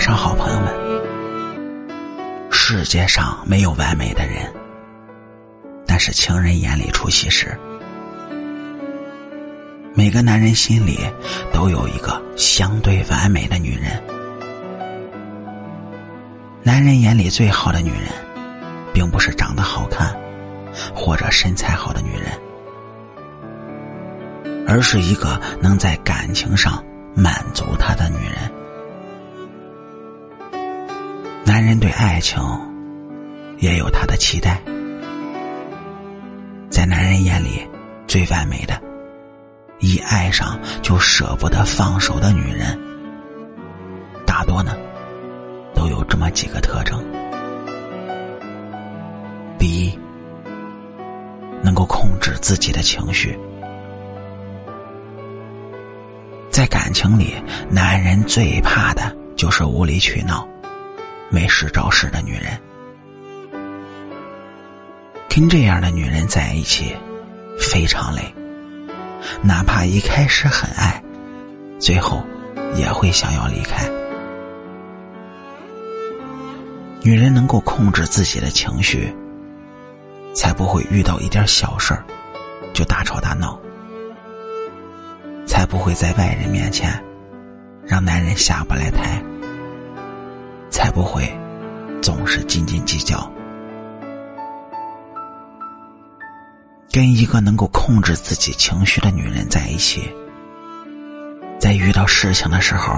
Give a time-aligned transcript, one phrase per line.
[0.00, 0.72] 上好朋友们，
[2.50, 4.50] 世界上没有完美的人，
[5.86, 7.54] 但是情人眼里出西施。
[9.92, 10.98] 每个男人心里
[11.52, 14.02] 都有一个相对完美的女人。
[16.62, 18.08] 男人眼里最好的女人，
[18.94, 20.18] 并不是长得好看
[20.94, 22.32] 或者身材好的女人，
[24.66, 26.82] 而是一个能在感情上
[27.14, 28.50] 满足他的女人。
[31.50, 32.40] 男人对爱情
[33.58, 34.62] 也有他的期待，
[36.70, 37.68] 在男人眼里，
[38.06, 38.80] 最完美的，
[39.80, 42.78] 一爱上就舍不得放手的女人，
[44.24, 44.76] 大多呢，
[45.74, 47.04] 都有这么几个特征：
[49.58, 49.98] 第一，
[51.64, 53.36] 能够控制自己的情绪，
[56.48, 57.34] 在感情里，
[57.68, 60.48] 男人最怕的就是无理取闹。
[61.32, 62.60] 没事找事的女人，
[65.28, 66.92] 跟这样的女人在一起
[67.56, 68.22] 非常累。
[69.40, 71.00] 哪怕一开始很爱，
[71.78, 72.20] 最后
[72.74, 73.88] 也会想要离开。
[77.00, 79.14] 女人能够控制自己的情绪，
[80.34, 82.04] 才不会遇到一点小事儿
[82.74, 83.56] 就大吵大闹，
[85.46, 86.92] 才不会在外人面前
[87.86, 89.22] 让男人下不来台。
[90.80, 91.30] 才不会
[92.00, 93.30] 总是斤斤计较。
[96.90, 100.10] 跟一个能够控制自己情绪的女人在一起，
[101.58, 102.94] 在遇到事情的时候，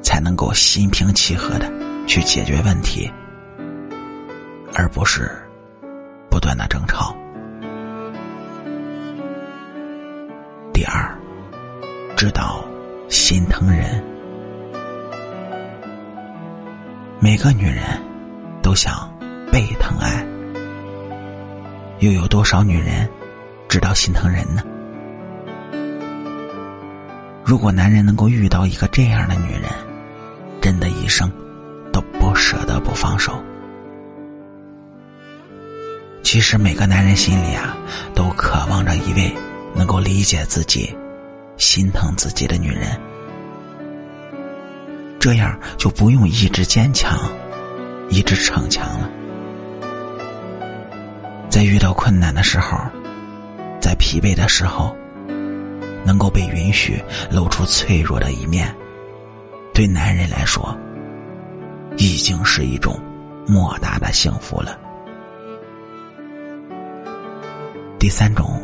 [0.00, 1.68] 才能够心平气和的
[2.06, 3.10] 去解决问题，
[4.74, 5.28] 而不是
[6.30, 7.16] 不断的争吵。
[10.72, 11.18] 第二，
[12.16, 12.63] 知道
[17.24, 17.82] 每个女人
[18.60, 19.10] 都想
[19.50, 20.22] 被疼爱，
[22.00, 23.08] 又有多少女人
[23.66, 24.62] 知道心疼人呢？
[27.42, 29.62] 如果男人能够遇到一个这样的女人，
[30.60, 31.32] 真的一生
[31.94, 33.42] 都不舍得不放手。
[36.22, 37.74] 其实每个男人心里啊，
[38.14, 39.34] 都渴望着一位
[39.74, 40.94] 能够理解自己、
[41.56, 43.00] 心疼自己的女人。
[45.24, 47.18] 这样就不用一直坚强，
[48.10, 49.08] 一直逞强了。
[51.48, 52.76] 在遇到困难的时候，
[53.80, 54.94] 在疲惫的时候，
[56.04, 58.70] 能够被允许露出脆弱的一面，
[59.72, 60.76] 对男人来说，
[61.96, 63.00] 已经是一种
[63.46, 64.78] 莫大的幸福了。
[67.98, 68.62] 第三种，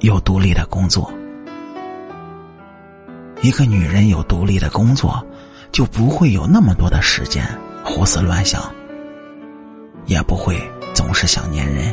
[0.00, 1.12] 有独立的工作。
[3.42, 5.20] 一个女人有独立的工作，
[5.72, 7.44] 就不会有那么多的时间
[7.84, 8.72] 胡思乱想，
[10.06, 10.56] 也不会
[10.94, 11.92] 总是想粘人。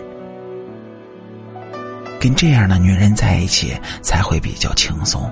[2.20, 5.28] 跟这样的女人在一起才会比较轻松，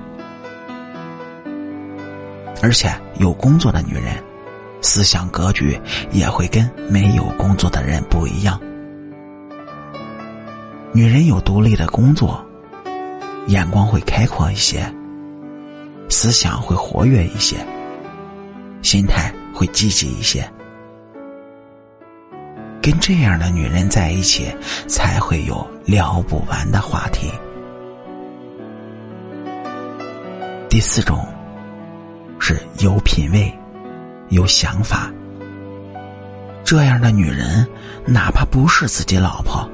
[2.64, 4.16] 而且有工作的女人，
[4.82, 5.80] 思想格局
[6.12, 8.60] 也会跟没有工作的人不一样。
[10.94, 12.44] 女人有独立的工作，
[13.50, 14.92] 眼光会开阔一些。
[16.20, 17.56] 思想会活跃一些，
[18.82, 20.52] 心态会积极一些，
[22.82, 24.52] 跟这样的女人在一起，
[24.88, 27.30] 才会有聊不完的话题。
[30.68, 31.24] 第四种
[32.40, 33.56] 是有品位、
[34.30, 35.12] 有想法，
[36.64, 37.64] 这样的女人，
[38.08, 39.70] 哪怕不是自己老婆，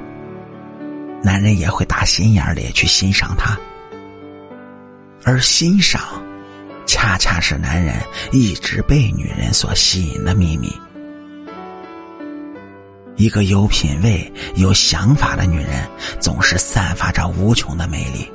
[1.23, 3.57] 男人也会打心眼里去欣赏她。
[5.23, 6.01] 而欣赏，
[6.85, 7.95] 恰恰是男人
[8.31, 10.71] 一直被女人所吸引的秘密。
[13.15, 15.87] 一个有品位、有想法的女人，
[16.19, 18.29] 总是散发着无穷的魅力，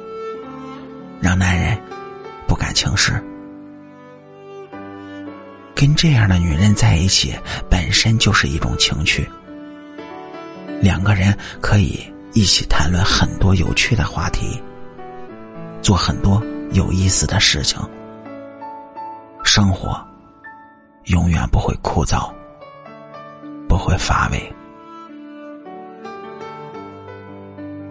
[1.21, 1.77] 让男人
[2.47, 3.23] 不敢轻视。
[5.75, 7.35] 跟这样的女人在一起，
[7.69, 9.29] 本身就是一种情趣。
[10.81, 12.01] 两个人可以
[12.33, 14.63] 一起谈论很多有趣的话题，
[15.83, 16.43] 做很多。
[16.73, 17.81] 有意思的事情，
[19.49, 19.99] 生活
[21.05, 22.31] 永远不会枯燥，
[23.67, 24.55] 不会乏味。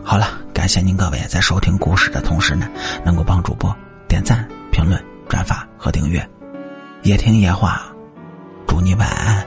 [0.03, 2.69] 好了，感谢您各位在收听故事的同时呢，
[3.03, 3.75] 能够帮主播
[4.07, 6.23] 点赞、评论、转发和订阅。
[7.01, 7.87] 夜听夜话，
[8.67, 9.46] 祝你晚安，